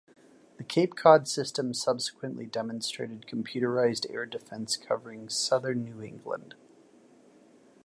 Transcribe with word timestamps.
The 0.57 0.63
Cape 0.63 0.95
Cod 0.95 1.27
System 1.27 1.75
subsequently 1.75 2.47
demonstrated 2.47 3.27
computerized 3.29 4.09
air 4.11 4.25
defence 4.25 4.75
covering 4.75 5.29
southern 5.29 5.83
New 5.83 6.01
England. 6.01 6.55